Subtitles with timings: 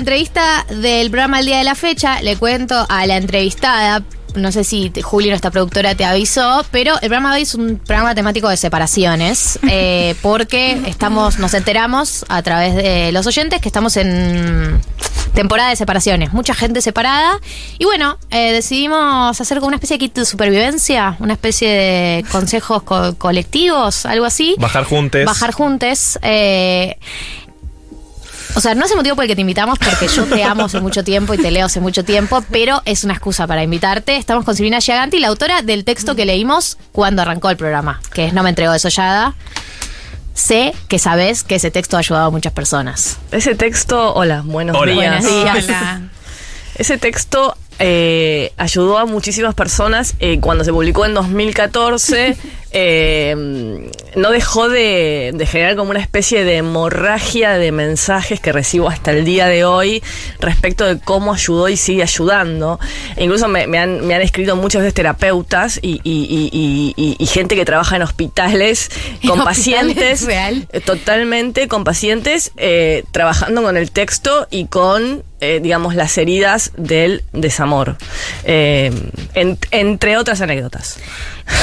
[0.00, 2.20] entrevista del programa El Día de la Fecha.
[2.22, 4.02] Le cuento a la entrevistada.
[4.36, 7.78] No sé si Juli, nuestra productora, te avisó, pero el programa de hoy es un
[7.84, 13.68] programa temático de separaciones, eh, porque estamos, nos enteramos a través de los oyentes que
[13.68, 14.80] estamos en
[15.34, 17.40] temporada de separaciones, mucha gente separada,
[17.78, 22.24] y bueno, eh, decidimos hacer como una especie de kit de supervivencia, una especie de
[22.30, 24.54] consejos co- colectivos, algo así.
[24.58, 25.24] Bajar juntos.
[25.24, 26.18] Bajar juntos.
[26.22, 26.98] eh,
[28.54, 30.64] o sea, no es el motivo por el que te invitamos, porque yo te amo
[30.64, 34.16] hace mucho tiempo y te leo hace mucho tiempo, pero es una excusa para invitarte.
[34.16, 38.26] Estamos con Silvina Giaganti, la autora del texto que leímos cuando arrancó el programa, que
[38.26, 39.34] es No me entrego desollada.
[40.34, 43.18] Sé que sabes que ese texto ha ayudado a muchas personas.
[43.30, 44.92] Ese texto, hola, buenos Hola.
[44.92, 45.22] días.
[45.24, 46.00] Buenos días.
[46.76, 50.14] Ese texto eh, ayudó a muchísimas personas.
[50.18, 52.36] eh, cuando se publicó en 2014,
[52.72, 58.88] eh, no dejó de, de generar como una especie de hemorragia de mensajes que recibo
[58.88, 60.02] hasta el día de hoy
[60.40, 62.78] respecto de cómo ayudó y sigue ayudando.
[63.16, 66.94] E incluso me, me han, me han escrito muchos de terapeutas y, y- y- y-
[66.96, 68.90] y- y gente que trabaja en hospitales
[69.22, 69.44] ¿En con hospitales?
[69.44, 70.26] pacientes.
[70.26, 70.68] ¿Real?
[70.72, 76.72] Eh, Totalmente con pacientes eh, trabajando con el texto y con, eh, digamos, las heridas
[76.76, 77.96] del desamor.
[78.44, 78.90] Eh,
[79.34, 80.98] en- entre otras anécdotas.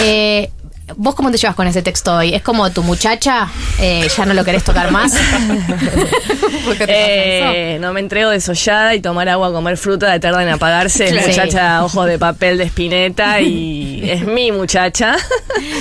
[0.01, 0.49] Eh,
[0.95, 2.33] ¿Vos cómo te llevas con ese texto hoy?
[2.33, 3.49] ¿Es como tu muchacha?
[3.79, 5.13] eh, ¿Ya no lo querés tocar más?
[6.87, 11.05] Eh, no me entrego desollada y tomar agua, comer fruta de tarda en apagarse.
[11.05, 11.27] Es Claro.
[11.27, 15.15] muchacha ojos de papel de espineta y es mi muchacha.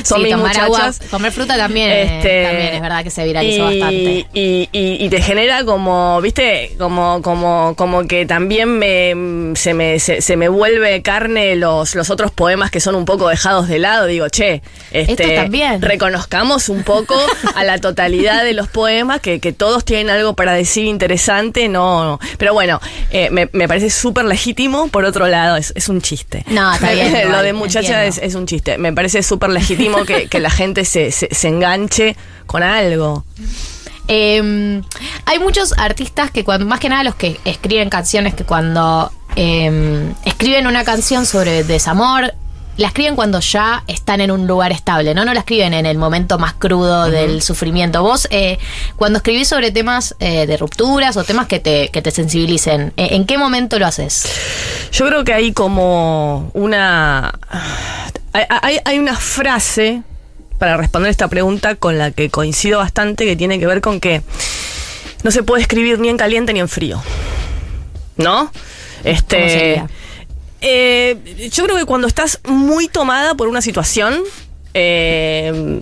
[0.05, 1.01] Son Sí, mis tomar agua, muchachas.
[1.11, 4.27] comer fruta también, eh, Este, también es verdad que se viralizó y, bastante.
[4.33, 9.99] Y, y- y te genera como, viste, como, como, como que también me, se, me,
[9.99, 13.79] se, se me vuelve carne los, los otros poemas que son un poco dejados de
[13.81, 14.07] lado.
[14.07, 14.63] Digo, che,
[15.01, 15.83] este, Esto también.
[15.83, 17.15] reconozcamos un poco
[17.55, 22.19] a la totalidad de los poemas, que, que todos tienen algo para decir interesante, no.
[22.39, 22.81] Pero bueno,
[23.11, 26.45] eh, me, me parece súper legítimo, por otro lado, es, es un chiste.
[26.49, 28.79] No, está bien, Lo igual, de muchacha es, un chiste.
[28.79, 33.25] Me parece súper legítimo que, que la gente se, se, se enganche con algo.
[34.09, 34.83] Eh,
[35.25, 40.13] hay muchos artistas que cuando, más que nada los que escriben canciones, que cuando eh,
[40.25, 42.35] escriben una canción sobre desamor,
[42.77, 45.25] la escriben cuando ya están en un lugar estable, ¿no?
[45.25, 48.03] No la escriben en el momento más crudo del sufrimiento.
[48.03, 48.59] Vos, eh,
[48.97, 53.09] cuando escribís sobre temas eh, de rupturas o temas que te, que te sensibilicen, eh,
[53.13, 54.29] ¿en qué momento lo haces?
[54.93, 57.39] Yo creo que hay como una.
[58.33, 60.03] Hay, hay- hay una frase
[60.59, 64.23] para responder esta pregunta con la que coincido bastante que tiene que ver con que
[65.23, 67.03] no se puede escribir ni en caliente ni en frío.
[68.17, 68.51] ¿No?
[69.05, 69.37] Este.
[69.37, 69.87] ¿Cómo sería?
[70.69, 74.21] Eh, yo creo que cuando estás muy tomada por una situación,
[74.75, 75.81] eh,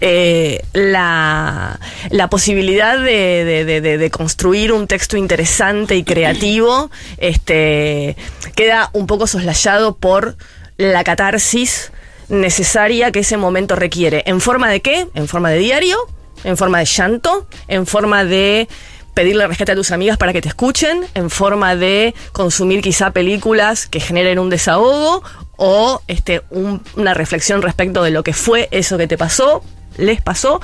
[0.00, 1.78] eh, la,
[2.10, 8.16] la posibilidad de, de- de- construir un texto interesante y creativo este,
[8.56, 10.36] queda un poco soslayado por
[10.78, 11.92] la catarsis
[12.28, 14.24] necesaria que ese momento requiere.
[14.26, 15.06] ¿En forma de qué?
[15.14, 15.96] En forma de diario,
[16.42, 18.66] en forma de llanto, en forma de
[19.14, 23.86] pedirle rescate a tus amigas para que te escuchen, en forma de consumir quizá películas
[23.86, 25.22] que generen un desahogo
[25.56, 29.62] o este, un- una reflexión respecto de lo que fue eso que te pasó,
[29.98, 30.60] les pasó.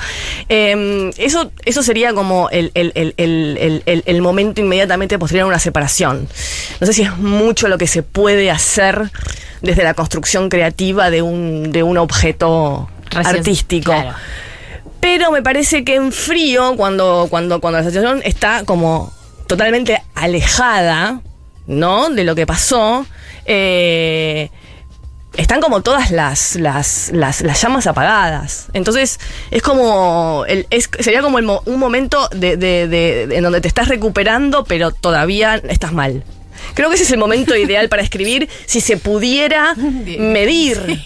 [0.48, 6.26] Eh, eso, eso sería como el, el- el- el- momento inmediatamente posterior a una separación.
[6.80, 9.10] No sé si es mucho lo que se puede hacer
[9.60, 13.92] desde la construcción creativa de un, de un objeto Recién- artístico.
[13.92, 14.14] claro.
[15.00, 19.12] Pero me parece que en frío, cuando, cuando, cuando la situación está como
[19.46, 21.20] totalmente alejada,
[21.66, 22.10] ¿no?
[22.10, 23.06] De lo que pasó,
[23.46, 24.50] eh,
[25.36, 28.66] están como todas las, las, las, las llamas apagadas.
[28.72, 29.20] Entonces,
[29.50, 30.44] es como.
[30.48, 34.64] el- es, sería como el mo- un momento de, de- en donde te estás recuperando,
[34.64, 36.24] pero todavía estás mal.
[36.74, 41.00] Creo que ese es el momento ideal para escribir si se pudiera medir.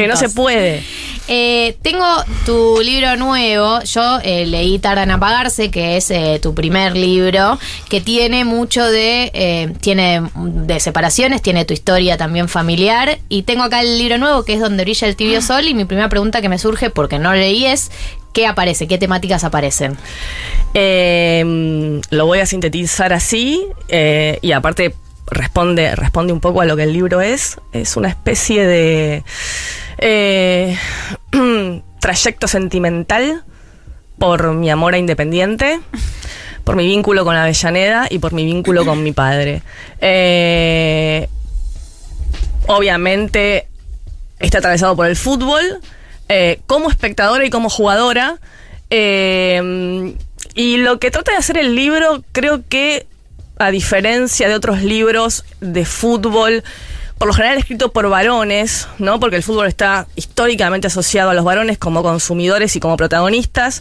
[0.00, 0.82] Que no se puede.
[1.28, 2.06] Eh, tengo
[2.44, 3.80] tu libro nuevo.
[3.82, 7.58] Yo eh, leí Tarda en apagarse, que es eh, tu primer libro,
[7.88, 9.30] que tiene mucho de.
[9.32, 13.18] eh, tiene de separaciones, tiene tu historia también familiar.
[13.28, 15.66] Y tengo acá el libro nuevo, que es Donde brilla el tibio sol.
[15.68, 17.90] Y mi primera pregunta que me surge, porque no lo leí, es:
[18.32, 18.88] ¿qué aparece?
[18.88, 19.96] ¿Qué temáticas aparecen?
[20.74, 24.94] Eh, lo voy a sintetizar así y aparte
[25.26, 27.58] responde, responde un poco a lo que el libro es.
[27.72, 29.24] Es una especie de
[30.04, 30.76] eh,
[32.00, 33.44] trayecto sentimental
[34.18, 35.80] por mi amor a Independiente,
[36.64, 39.62] por mi vínculo con Avellaneda y por mi vínculo con mi padre.
[40.00, 41.28] Eh,
[42.66, 43.68] obviamente
[44.40, 45.62] está atravesado por el fútbol,
[46.28, 48.38] eh, como espectadora y como jugadora.
[48.90, 53.06] y lo que trata de hacer el libro, creo que
[53.58, 56.64] a diferencia de otros libros de fútbol,
[57.22, 59.20] por lo general escrito por varones, ¿no?
[59.20, 63.80] Porque el fútbol está históricamente asociado a los varones como consumidores y como protagonistas.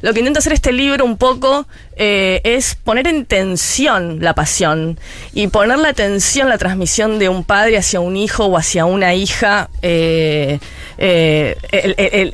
[0.00, 4.98] Lo que intenta hacer este libro un poco eh, es poner en tensión la pasión
[5.34, 9.12] y poner la tensión la transmisión de un padre hacia un hijo o hacia una
[9.12, 10.58] hija, eh,
[10.96, 11.56] eh,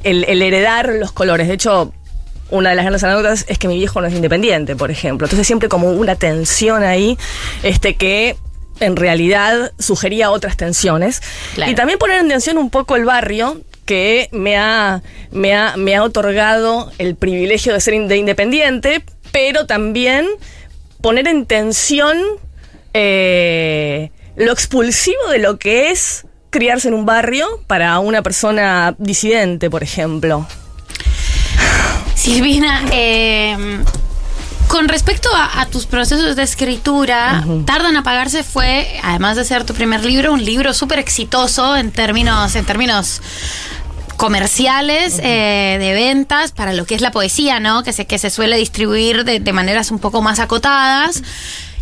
[0.05, 1.49] el heredar los colores.
[1.49, 1.93] De hecho,
[2.51, 5.27] una de las grandes anécdotas es que mi viejo no es independiente, por ejemplo.
[5.27, 7.19] Entonces siempre como una tensión ahí,
[7.65, 8.37] este que
[8.81, 11.23] en realidad sugería otras tensiones.
[11.67, 15.95] Y también poner en tensión un poco el barrio, que me ha, me ha, me
[15.95, 20.27] ha otorgado el privilegio de ser de independiente, pero también
[21.01, 22.17] poner en tensión
[22.95, 29.69] eh, lo expulsivo de lo que es criarse en un barrio para una persona disidente,
[29.71, 30.47] por ejemplo.
[32.15, 33.57] Silvina, eh,
[34.69, 39.75] con respecto a, tus procesos de escritura, Tardan en apagarse fue, además de ser tu
[39.75, 43.21] primer libro, un libro súper exitoso en términos, en términos
[44.17, 47.83] comerciales, eh, de ventas, para lo que es la poesía, ¿no?
[47.83, 51.23] Que se, que se suele distribuir de, maneras un poco más acotadas.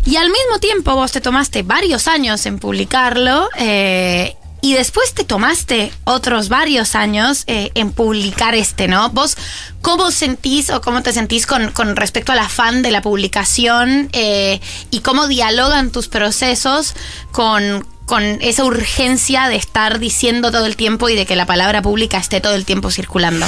[0.05, 5.25] Y al mismo tiempo vos te tomaste varios años en publicarlo eh, y después te
[5.25, 9.09] tomaste otros varios años eh, en publicar este, ¿no?
[9.09, 9.35] Vos,
[9.81, 15.01] ¿cómo sentís o cómo te sentís con, respecto al afán de la publicación eh, y
[15.01, 16.95] cómo dialogan tus procesos
[17.33, 21.81] con, con esa urgencia de estar diciendo todo el tiempo y de que la palabra
[21.81, 23.45] pública esté todo el tiempo circulando?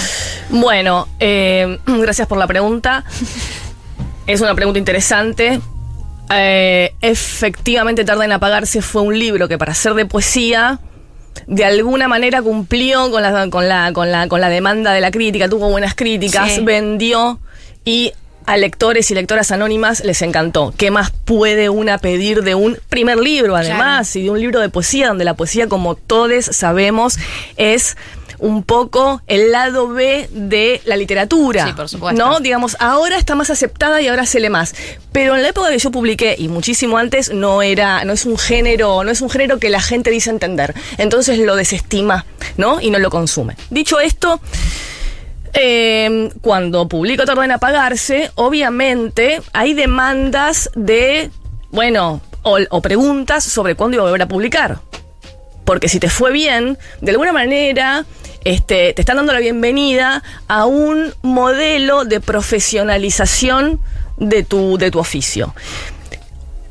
[0.50, 3.06] Bueno, eh, gracias por la pregunta.
[4.28, 5.62] Es una pregunta interesante.
[6.30, 10.82] efectivamente, Tarda en Apagarse fue un libro que para ser de poesía
[11.48, 15.12] de alguna manera cumplió con la, con la, con la, con la demanda de la
[15.12, 17.40] crítica, tuvo buenas críticas, vendió
[17.84, 18.14] y
[18.46, 20.74] a lectores y lectoras anónimas les encantó.
[20.78, 24.70] ¿Qué más puede una pedir de un primer libro, además, y de un libro de
[24.70, 27.18] poesía, donde la poesía, como todos sabemos,
[27.58, 27.98] es
[28.40, 31.66] un poco el lado B de la literatura.
[31.68, 32.24] Sí, por supuesto.
[32.24, 32.40] ¿No?
[32.40, 34.76] Digamos, ahora está más aceptada y ahora se lee más.
[35.12, 38.38] Pero en la época que yo publiqué, y muchísimo antes, no era, no es un
[38.38, 40.74] género, no es un género que la gente dice entender.
[40.98, 42.26] Entonces lo desestima,
[42.58, 42.82] ¿no?
[42.82, 43.56] Y no lo consume.
[43.70, 44.40] Dicho esto.
[45.58, 51.32] Eh, cuando publico Tarda en apagarse, obviamente hay demandas de,
[51.72, 54.80] bueno, o, o preguntas sobre cuándo iba a volver a publicar.
[55.64, 58.06] Porque si te fue bien, de alguna manera
[58.46, 63.82] este, te están dando la bienvenida a un modelo de profesionalización
[64.18, 65.54] de tu, de tu oficio.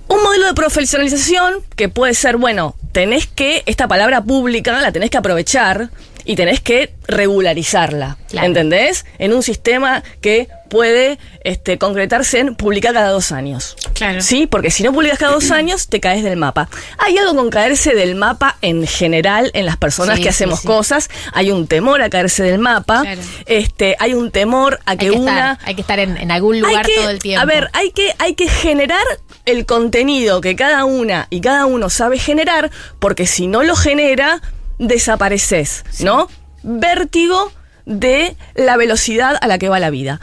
[0.06, 5.10] Un modelo de profesionalización que puede ser, bueno, tenés que, esta palabra pública la tenés
[5.10, 5.90] que aprovechar
[6.24, 8.16] y tenés que regularizarla.
[8.32, 9.04] ¿Entendés?
[9.18, 13.76] En un sistema que puede este, concretarse en publicar cada dos años.
[13.94, 14.20] Claro.
[14.20, 16.68] Sí, porque si no publicas cada dos años, te caes del mapa.
[16.98, 21.10] Hay algo con caerse del mapa en general en las personas que hacemos cosas.
[21.32, 23.04] Hay un temor a caerse del mapa.
[23.46, 25.58] Este, hay un temor a que, una.
[25.64, 27.43] hay que estar en, algún lugar todo el tiempo.
[27.43, 29.04] A ver, hay que, hay que generar
[29.44, 34.40] el contenido que cada una y cada uno sabe generar, porque si no lo genera,
[34.78, 36.28] desapareces, ¿no?
[36.62, 37.52] Vértigo
[37.86, 40.20] de la velocidad a la que va la vida.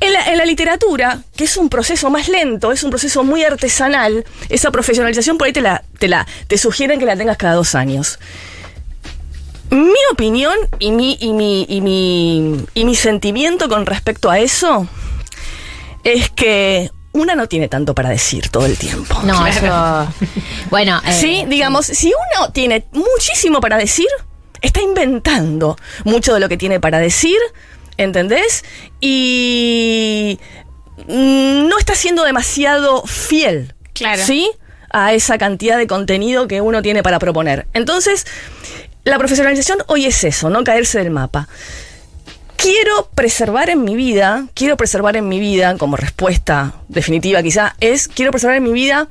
[0.00, 4.72] En la, literatura, que es un proceso más lento, es un proceso muy artesanal, esa
[4.72, 8.18] profesionalización por ahí te la, te la te sugieren que la tengas cada dos años.
[9.70, 14.88] Mi opinión y mi, y mi, y mi, y mi sentimiento con respecto a eso
[16.02, 19.20] es que una no tiene tanto para decir todo el tiempo.
[19.24, 20.08] No, eso.
[20.70, 21.00] Bueno.
[21.04, 24.06] Eh, sí, digamos, si uno tiene muchísimo para decir,
[24.60, 27.36] está inventando mucho de lo que tiene para decir,
[27.96, 28.64] ¿entendés?
[29.00, 30.38] Y
[31.08, 33.74] no está siendo demasiado fiel.
[33.94, 34.22] Claro.
[34.24, 34.50] ¿Sí?
[34.90, 37.66] A esa cantidad de contenido que uno tiene para proponer.
[37.72, 38.26] Entonces,
[39.04, 41.48] la profesionalización hoy es eso, no caerse del mapa
[42.62, 48.06] quiero preservar en mi vida, quiero preservar en mi vida, como respuesta definitiva quizá, es
[48.06, 49.08] quiero preservar en mi vida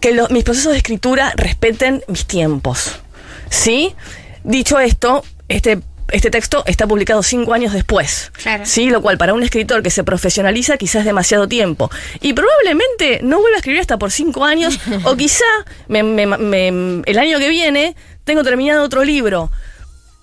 [0.00, 3.00] que mis procesos de escritura respeten mis tiempos.
[3.48, 3.94] ¿Sí?
[4.44, 5.80] Dicho esto, este
[6.12, 8.30] este texto está publicado cinco años después.
[8.40, 8.64] Claro.
[8.64, 8.90] ¿sí?
[8.90, 11.90] Lo cual para un escritor que se profesionaliza quizás es demasiado tiempo.
[12.20, 15.44] Y probablemente no vuelva a escribir hasta por cinco años, o quizá
[15.88, 19.50] el año que viene tengo terminado otro libro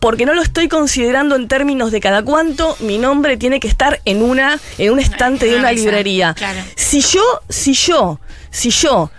[0.03, 4.01] porque no lo estoy considerando en términos de cada cuánto mi nombre tiene que estar
[4.03, 6.35] en una en un estante de una librería.
[6.75, 8.19] Si yo si yo
[8.51, 9.11] si yo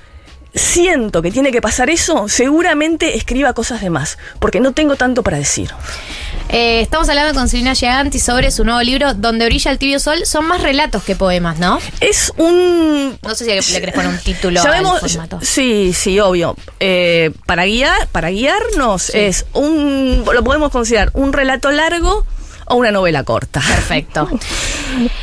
[0.54, 5.22] siento que tiene que pasar eso, seguramente escriba cosas de más, porque no tengo tanto
[5.22, 5.70] para decir.
[6.48, 10.24] Eh, estamos hablando con Silvina Giganti sobre su nuevo libro, Donde brilla el tibio sol.
[10.26, 11.78] Son más relatos que poemas, ¿no?
[12.00, 13.18] Es un...
[13.22, 15.40] No sé si le querés poner un título al formato.
[15.42, 16.56] Sí, sí, obvio.
[16.80, 20.24] Eh, para guiar, para guiarnos es un...
[20.32, 22.24] Lo podemos considerar un relato largo
[22.66, 23.60] o una novela corta.
[23.60, 24.28] Perfecto.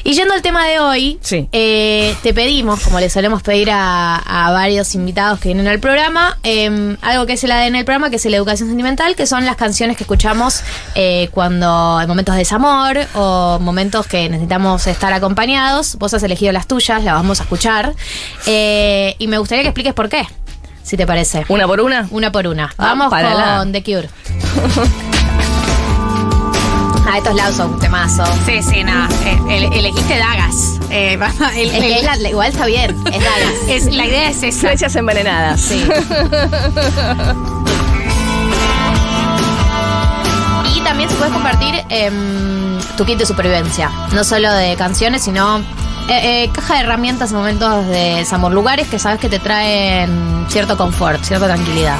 [0.04, 1.48] Y yendo al tema de hoy, Sí.
[1.52, 6.38] eh, te pedimos, como le solemos pedir a, a varios invitados que vienen al programa,
[6.44, 9.46] eh, algo que es el ADN del programa, que es la educación sentimental, que son
[9.46, 10.62] las canciones que escuchamos
[10.96, 15.96] eh, cuando en momentos de desamor o momentos que necesitamos estar acompañados.
[15.98, 17.94] Vos has elegido las tuyas, las vamos a escuchar.
[18.46, 20.28] Eh, y me gustaría que expliques por qué,
[20.84, 21.46] si te parece.
[21.48, 22.08] ¿Una por una?
[22.12, 22.66] Una por una.
[22.78, 23.58] Ah, Vamos para la.
[23.60, 24.10] con The Cure.
[27.12, 28.24] ah, estos lados son un temazo.
[28.46, 29.10] Sí, sí, nada.
[29.26, 30.80] Eh, ele- elegiste dagas.
[30.90, 31.14] Eh,
[31.56, 33.54] el- Es que el- es la- la- igual está bien, es Dagas.
[33.68, 34.68] es- la idea es esa.
[34.70, 35.62] Flechas envenenadas.
[35.62, 35.84] Sí.
[40.76, 43.90] y también se puede compartir em, tu kit de supervivencia.
[44.14, 45.60] No solo de canciones, sino
[46.08, 48.52] eh, eh, caja de herramientas en momentos de desamor.
[48.54, 51.98] Lugares que sabes que te traen cierto confort, cierta tranquilidad.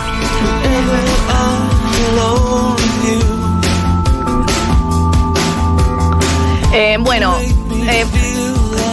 [6.74, 7.38] Eh, bueno,
[7.90, 8.06] eh,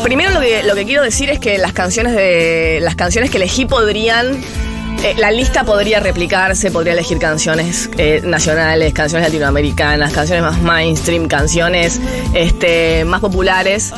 [0.02, 3.36] primero lo que, lo que quiero decir es que las canciones de las canciones que
[3.36, 4.42] elegí podrían
[5.04, 11.28] eh, la lista podría replicarse, podría elegir canciones eh, nacionales, canciones latinoamericanas, canciones más mainstream,
[11.28, 12.00] canciones
[12.34, 13.92] este, más populares,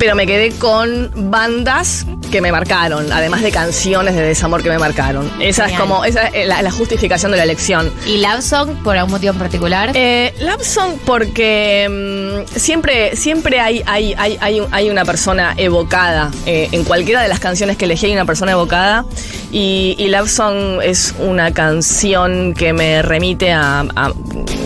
[0.00, 4.78] pero me quedé con bandas que me marcaron, además de canciones de desamor que me
[4.78, 5.30] marcaron.
[5.40, 7.90] Esa es como esa es la, la justificación de la elección.
[8.06, 9.92] ¿Y Love Song por algún motivo en particular?
[9.94, 16.30] Eh, Love Song porque mm, siempre, siempre hay, hay, hay, hay, hay una persona evocada.
[16.44, 19.06] eh, en cualquiera de las canciones que elegí hay una persona evocada.
[19.50, 24.12] Y, y Love Song es una canción que me remite a, a,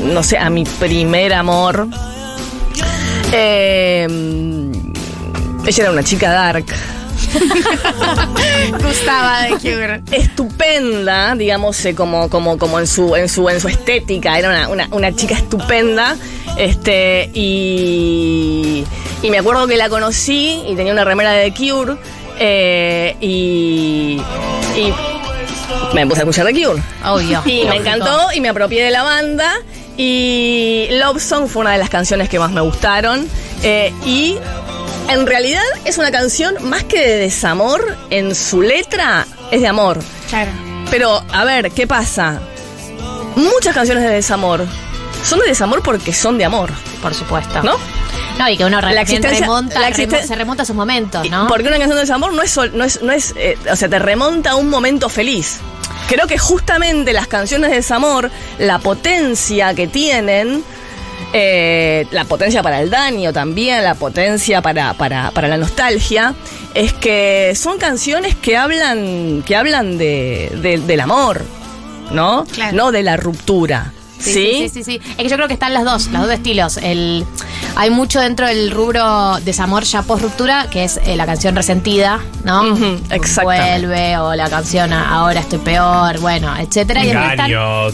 [0.06, 1.86] no sé, a mi primer amor.
[3.32, 4.08] Eh,
[5.66, 6.64] ella era una chica dark.
[8.82, 10.02] Gustaba de Cure.
[10.12, 14.68] estupenda, digamos, eh, como, como, como en su, en su, en su estética, era una,
[14.68, 16.16] una- una chica estupenda.
[16.56, 18.84] Este, y,
[19.22, 21.96] y me acuerdo que la conocí y tenía una remera de The Cure.
[22.38, 24.20] eh, y,
[24.76, 24.92] y
[25.94, 26.82] me puse a escuchar The Cure.
[27.04, 27.42] Obvio.
[27.46, 29.52] Y me encantó y me apropié de la banda.
[29.96, 33.26] Y Love Song fue una de las canciones que más me gustaron.
[33.62, 34.36] Eh, y
[35.12, 39.98] en realidad es una canción más que de desamor, en su letra es de amor.
[40.28, 40.50] Claro.
[40.90, 42.40] Pero, a ver, ¿qué pasa?
[43.36, 44.66] Muchas canciones de desamor
[45.24, 46.70] son de desamor porque son de amor,
[47.02, 47.62] Por supuesto.
[47.62, 47.76] ¿no?
[48.38, 51.46] No, y que uno La remonta, la remo- se remonta a sus momentos, ¿no?
[51.46, 53.88] Porque una canción de desamor no es, sol- no es, no es eh, o sea,
[53.88, 55.58] te remonta a un momento feliz.
[56.08, 60.64] Creo que justamente las canciones de desamor, la potencia que tienen,
[61.32, 66.34] eh, la potencia para el daño también, la potencia para, para, para la nostalgia,
[66.74, 71.44] es que son canciones que hablan, que hablan de, de- del amor,
[72.12, 72.44] ¿no?
[72.52, 72.76] Claro.
[72.76, 73.92] No de la ruptura.
[74.18, 75.00] Sí, sí, sí, sí, sí.
[75.12, 76.76] Es que yo creo que están las dos, los dos estilos.
[76.76, 77.24] El,
[77.80, 82.20] hay mucho dentro del rubro desamor ya post ruptura, que es eh, la canción resentida,
[82.44, 82.76] ¿no?
[83.08, 83.42] Exactamente.
[83.86, 87.02] Vuelve, o la canción Ahora estoy peor, bueno, etcétera.
[87.02, 87.50] Y están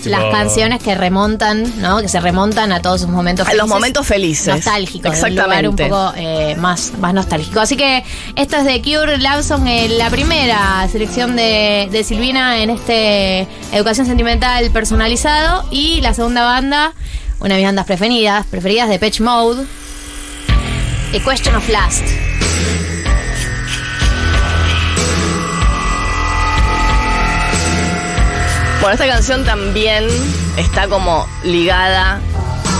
[0.06, 2.00] las canciones que remontan, ¿no?
[2.00, 4.48] Que se remontan a todos sus momentos A los momentos felices.
[4.56, 5.88] nostálgicos, de un lugar un Exactamente.
[5.88, 7.60] poco eh, más, más nostálgico.
[7.60, 8.02] Así que
[8.34, 14.04] esto es de Cure Lawson, eh, la primera selección de, de Silvina en este Educación
[14.08, 15.64] Sentimental personalizado.
[15.70, 16.92] Y la segunda banda,
[17.40, 19.64] una de mis bandas preferidas, preferidas de Patch Mode,
[21.14, 22.04] A Question of Last.
[28.80, 30.06] Bueno, esta canción también
[30.56, 32.20] está como ligada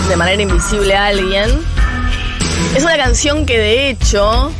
[0.09, 1.51] de manera invisible a alguien.
[2.77, 4.53] Es una canción que de hecho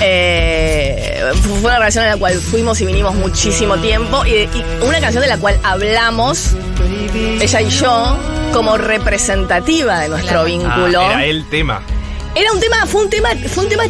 [0.00, 5.00] eh, fue una relación en la cual fuimos y vinimos muchísimo tiempo y, y una
[5.00, 6.50] canción de la cual hablamos,
[7.40, 8.18] ella y yo,
[8.52, 10.44] como representativa de nuestro Claro.
[10.44, 11.00] vínculo.
[11.00, 11.82] Ah, era el tema.
[12.34, 13.82] Era un tema, fue un tema, fue un tema,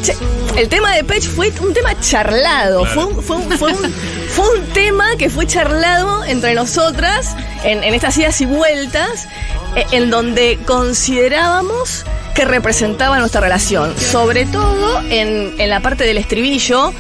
[0.57, 2.93] el tema de Pech fue un tema charlado, Claro.
[2.93, 3.93] fue, un, fue, un, fue, un,
[4.31, 9.29] fue un tema que fue charlado entre nosotras en, en estas idas y vueltas,
[9.77, 12.05] eh, en donde considerábamos
[12.35, 16.93] que representaba nuestra relación, sobre todo en, en la parte del estribillo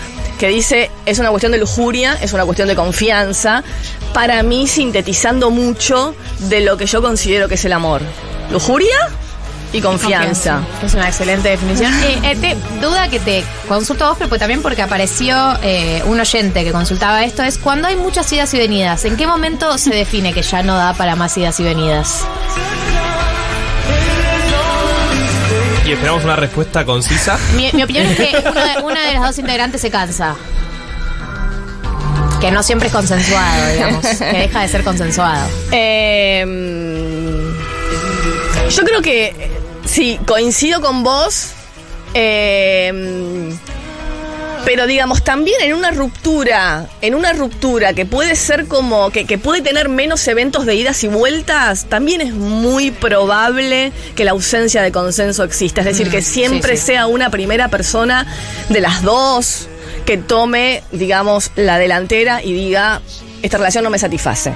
[0.43, 3.63] que dice es una cuestión de lujuria, es una cuestión de confianza,
[4.13, 6.17] para mí sintetizando mucho
[6.49, 8.03] de lo que yo considero que es el amor.
[8.51, 8.97] Lujuria
[9.73, 10.61] y confianza.
[10.85, 11.95] Es una excelente definición.
[12.03, 16.03] Eh, eh, te- duda que te consulto a vos, pero pues también porque apareció eh,
[16.07, 19.79] un oyente que consultaba esto, es cuando hay muchas idas y venidas, ¿en qué momento
[19.79, 22.25] se define que ya no da para más idas y venidas?
[25.93, 27.39] Esperamos una respuesta concisa.
[27.57, 30.35] Mi, mi opinión es que de, una de las dos integrantes se cansa.
[32.41, 34.05] Que no siempre es consensuado, digamos.
[34.07, 35.49] Que deja de ser consensuado.
[35.71, 36.45] Eh,
[38.71, 39.51] yo creo que
[39.85, 41.51] sí, coincido con vos.
[42.15, 43.55] eh,
[44.65, 49.39] pero digamos, también en una ruptura, en una ruptura que puede ser como, que, que
[49.39, 54.83] puede tener menos eventos de idas y vueltas, también es muy probable que la ausencia
[54.83, 55.81] de consenso exista.
[55.81, 56.87] Es decir, que siempre sí, sí.
[56.87, 58.27] sea una primera persona
[58.69, 59.69] de las dos
[60.05, 63.03] que tome, digamos, la delantera y diga,
[63.43, 64.55] esta relación no me satisface.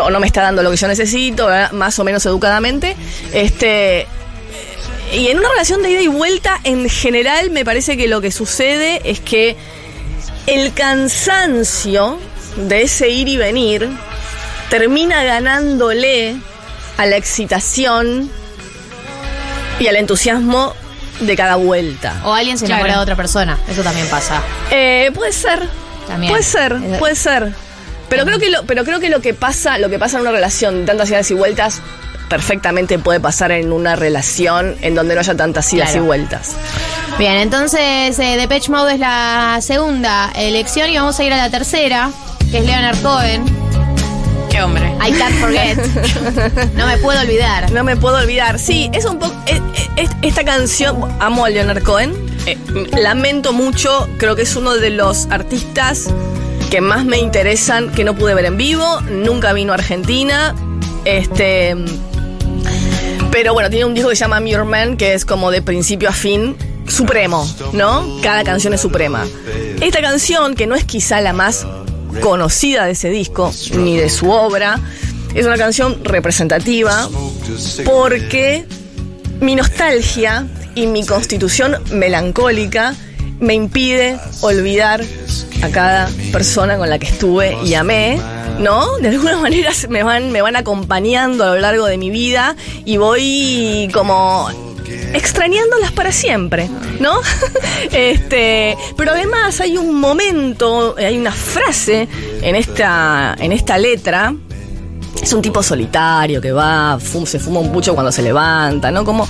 [0.00, 2.96] O no me está dando lo que yo necesito, más o menos educadamente.
[3.32, 4.06] Este.
[5.12, 8.32] Y en una relación de ida y vuelta, en general, me parece que lo que
[8.32, 9.56] sucede es que
[10.46, 12.18] el cansancio
[12.56, 13.88] de ese ir y venir
[14.70, 16.36] termina ganándole
[16.96, 18.30] a la excitación
[19.78, 20.74] y al entusiasmo
[21.20, 22.20] de cada vuelta.
[22.24, 23.00] O alguien se enamora Claro.
[23.00, 23.58] de otra persona.
[23.68, 24.42] Eso también pasa.
[24.70, 25.68] Eh, puede ser.
[26.08, 26.30] También.
[26.32, 27.52] Puede ser, Es- puede ser.
[28.14, 30.32] Pero creo que lo, pero creo que lo que pasa, lo que pasa en una
[30.32, 31.80] relación de tantas idas y vueltas,
[32.28, 36.04] perfectamente puede pasar en una relación en donde no haya tantas idas Claro.
[36.04, 36.52] y vueltas.
[37.18, 41.50] Bien, entonces eh, Depeche Mode es la segunda elección y vamos a ir a la
[41.50, 42.10] tercera,
[42.50, 43.44] que es Leonard Cohen.
[44.50, 44.84] Qué hombre.
[45.06, 45.76] I can't forget.
[46.76, 47.70] no me puedo olvidar.
[47.72, 48.58] No me puedo olvidar.
[48.60, 49.34] Sí, es un poco.
[49.46, 49.60] es-
[49.96, 50.96] es- esta canción.
[51.20, 52.14] Amo a Leonard Cohen.
[52.46, 52.56] Eh,
[53.00, 54.08] lamento mucho.
[54.16, 56.06] Creo que es uno de los artistas
[56.74, 59.00] que más me interesan que no pude ver en vivo.
[59.02, 60.56] Nunca vino a Argentina.
[61.04, 61.76] Este.
[63.30, 66.08] Pero bueno, tiene un disco que se llama Mirror Man, que es como de principio
[66.08, 66.56] a fin
[66.88, 68.18] supremo, ¿no?
[68.24, 69.24] Cada canción es suprema.
[69.80, 71.64] Esta canción, que no es quizá la más
[72.20, 74.80] conocida de ese disco, ni de su obra,
[75.32, 77.08] es una canción representativa
[77.84, 78.66] porque
[79.38, 82.96] mi nostalgia y mi constitución melancólica
[83.38, 85.04] me impide olvidar
[85.64, 88.20] a cada persona con la que estuve y amé,
[88.58, 88.98] ¿no?
[88.98, 92.98] De alguna manera me van, me van acompañando a lo largo de mi vida y
[92.98, 94.48] voy como
[95.14, 96.68] extrañándolas para siempre,
[97.00, 97.18] ¿no?
[97.92, 102.08] este, pero además hay un momento, hay una frase
[102.42, 104.34] en esta, en esta letra
[105.22, 109.06] es un tipo solitario que va, se fuma un pucho cuando se levanta, ¿no?
[109.06, 109.26] Como,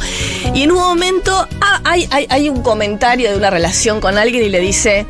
[0.53, 4.43] y en un momento ah, hay, hay, hay un comentario de una relación con alguien
[4.43, 5.07] y le dice,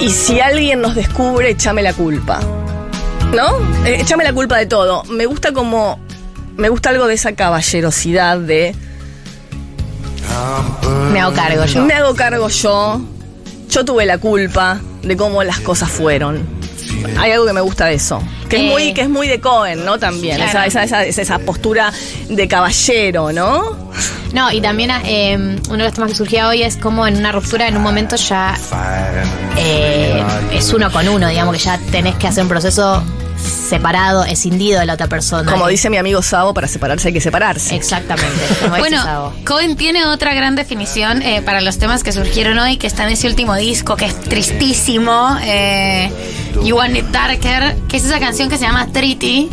[0.00, 2.40] y si alguien nos descubre, échame la culpa,
[3.34, 3.58] ¿no?
[3.84, 5.04] Eh, échame la culpa de todo.
[5.04, 5.98] Me gusta como,
[6.56, 8.74] me gusta algo de esa caballerosidad de,
[11.12, 11.84] Me hago cargo yo.
[11.84, 13.00] me hago cargo yo,
[13.70, 16.57] yo tuve la culpa de cómo las cosas fueron.
[17.18, 18.22] Hay algo que me gusta de eso.
[18.48, 18.66] Que, Eh.
[18.66, 19.98] es, muy, que es muy de Cohen, ¿no?
[19.98, 20.36] También.
[20.36, 20.50] Claro.
[20.64, 21.92] Esa, esa, esa, esa postura
[22.28, 23.76] de caballero, ¿no?
[24.32, 25.36] No, y también eh,
[25.68, 28.16] uno de los temas que surgía hoy es como en una ruptura, en un momento
[28.16, 28.54] ya
[29.56, 30.22] eh,
[30.52, 33.02] es uno con uno, digamos que ya tenés que hacer un proceso
[33.68, 35.50] separado, escindido de la otra persona.
[35.50, 37.74] Como dice mi amigo Sabo, para separarse hay que separarse.
[37.76, 38.30] Exactamente.
[38.60, 39.32] como dice Bueno, Sabo.
[39.46, 43.10] Cohen tiene otra gran definición eh, para los temas que surgieron hoy, que está en
[43.10, 46.10] ese último disco, que es tristísimo, eh,
[46.62, 49.48] You Want It Darker, que es esa canción que se llama Treaty.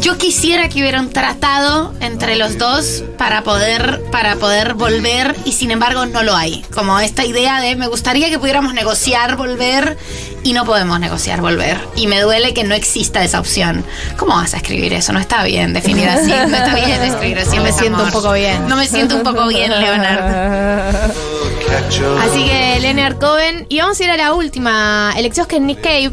[0.00, 5.52] Yo quisiera que hubiera un tratado entre los dos para poder, para poder volver y
[5.52, 6.64] sin embargo no lo hay.
[6.72, 9.98] Como esta idea de me gustaría que pudiéramos negociar volver
[10.44, 11.78] y no podemos negociar volver.
[11.96, 13.84] Y me duele que no exista esa opción.
[14.16, 15.12] ¿Cómo vas a escribir eso?
[15.12, 16.30] No está bien definir así.
[16.30, 17.56] No está bien escribir así.
[17.56, 18.68] No me el siento un poco bien.
[18.68, 21.12] No me siento un poco bien, Leonardo.
[21.70, 23.66] Así que Leonard Cohen.
[23.68, 26.12] Y vamos a ir a la última elección que es Nick Cave.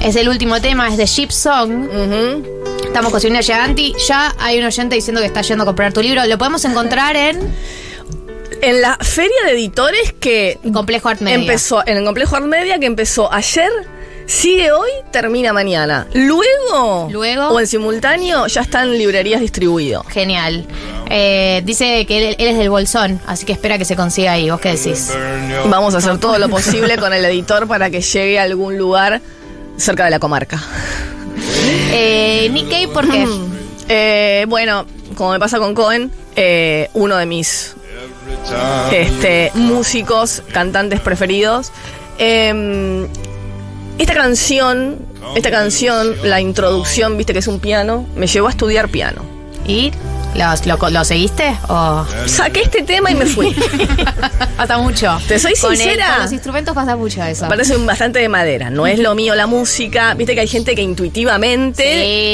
[0.00, 1.84] Es el último tema, es de Ship Song.
[1.84, 2.62] Ujú.
[2.84, 3.94] Estamos con Giganti.
[4.08, 6.24] Ya hay un oyente diciendo que está yendo a comprar tu libro.
[6.26, 7.54] Lo podemos encontrar en
[8.62, 11.36] En la feria de editores que Complejo Art Media.
[11.36, 13.70] empezó, en el complejo Art Media, que empezó ayer,
[14.26, 16.06] sigue hoy, termina mañana.
[16.12, 17.48] Luego, Luego.
[17.48, 20.06] o en simultáneo, ya están librerías distribuidos.
[20.08, 20.66] Genial.
[21.08, 24.50] Eh, dice que él, él es del Bolsón, así que espera que se consiga ahí.
[24.50, 25.12] ¿Vos qué decís?
[25.66, 29.20] Vamos a hacer todo lo posible con el editor para que llegue a algún lugar
[29.76, 30.62] cerca de la comarca.
[31.94, 33.26] Eh, Cave, ¿por qué?
[33.88, 37.74] Eh, bueno, como me pasa con Cohen, eh, uno de mis
[38.90, 41.72] este, músicos, cantantes preferidos.
[42.18, 43.06] Eh,
[44.02, 44.98] esta canción,
[45.36, 49.22] esta canción, la introducción, viste que es un piano, me llevó a estudiar piano.
[49.66, 49.92] ¿Y?
[50.34, 53.54] ¿Los- lo, lo seguiste o Saqué este tema y me fui.
[54.56, 55.18] pasa mucho?
[55.28, 56.14] Te soy Con el- sincera.
[56.14, 57.44] con los instrumentos pasa mucho eso.
[57.44, 58.70] Me parece un bastante de madera.
[58.70, 60.14] No es lo mío la música.
[60.14, 61.82] Viste que hay gente que intuitivamente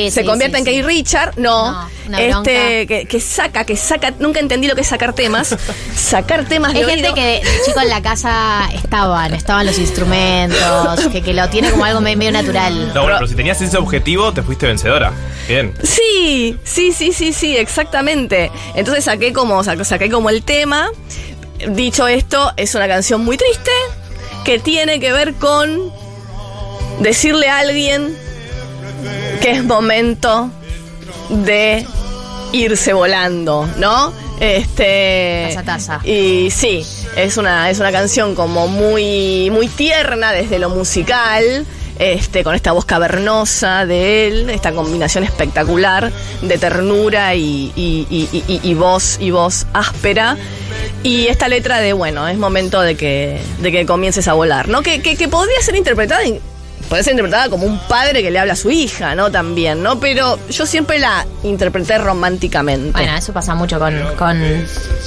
[0.09, 0.71] Sí, se sí, convierte sí, en sí.
[0.71, 1.33] Kay Richard.
[1.39, 1.73] No.
[1.73, 4.13] No, una este, que, que saca, que saca.
[4.19, 5.55] Nunca entendí lo que es sacar temas.
[5.95, 7.15] sacar temas de Hay gente oído.
[7.15, 11.85] que de chico en la casa estaban, estaban los instrumentos, que, que lo tiene como
[11.85, 12.93] algo me- medio natural.
[12.95, 15.13] No, bueno, pero si tenías ese objetivo, te fuiste vencedora.
[15.49, 15.75] Bien.
[15.83, 17.57] Sí, sí, sí, sí, sí,
[17.89, 18.51] exactamente.
[18.75, 20.91] Entonces saqué como, saqué como el tema.
[21.71, 23.71] Dicho esto, es una canción muy triste
[24.45, 25.93] que tiene que ver con
[27.01, 28.17] decirle a alguien
[29.41, 30.51] que es momento
[31.31, 31.85] de
[32.53, 34.13] irse volando, ¿no?
[34.41, 35.47] Este.
[35.49, 36.01] Taza, taza.
[36.05, 36.85] Y sí,
[37.17, 41.67] es una, es una canción como muy, muy tierna desde lo musical.
[41.99, 48.61] Este, con esta voz cavernosa de él, esta combinación espectacular de ternura y, y- y-
[48.63, 50.37] y- voz y voz áspera.
[51.03, 54.83] Y esta letra de, bueno, es momento de que, de que comiences a volar, ¿no?
[54.83, 56.41] Que, que, que podría ser interpretada, in-
[56.89, 59.31] puede ser interpretada como un padre que le habla a su hija, ¿no?
[59.31, 60.01] También, ¿no?
[60.01, 62.93] Pero yo siempre la interpreté románticamente.
[62.93, 64.43] Bueno, eso pasa mucho con, con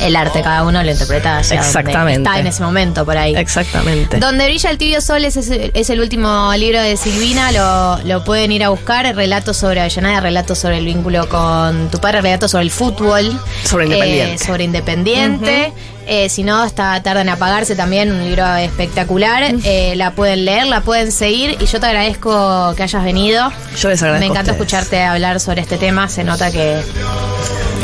[0.01, 2.29] el arte, cada uno lo interpreta hacia donde Exactamente.
[2.29, 3.35] está en ese momento por ahí.
[3.35, 4.17] Exactamente.
[4.17, 8.51] Donde brilla el tibio sol es, es el último libro de Silvina, lo, lo pueden
[8.51, 12.63] ir a buscar, relatos sobre Avellaneda, relatos sobre el vínculo con tu padre, relatos sobre
[12.65, 13.39] el fútbol.
[13.63, 14.33] Sobre Independiente.
[14.35, 15.73] eh, sobre Independiente.
[16.07, 19.53] Eh, si no, está Tarda en Apagarse también, un libro espectacular.
[19.63, 23.51] Eh, la pueden leer, la pueden seguir y yo te agradezco que hayas venido.
[23.77, 26.81] Yo les agradezco Me encanta escucharte hablar sobre este tema, se nota que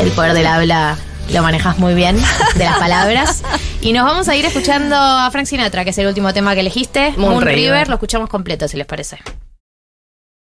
[0.00, 0.96] el poder del habla
[1.32, 2.16] lo manejas muy bien,
[2.56, 3.42] de las palabras.
[3.80, 6.60] Y nos vamos a ir escuchando a Frank Sinatra, que es el último tema que
[6.60, 7.12] elegiste.
[7.16, 7.54] Moon Moon River.
[7.54, 9.18] River, lo escuchamos completo, si les parece.